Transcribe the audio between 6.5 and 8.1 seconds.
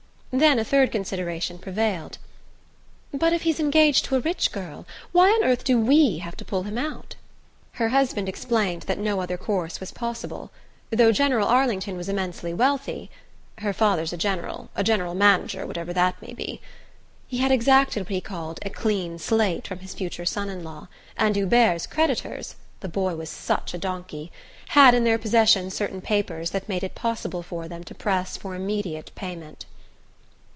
him out?" Her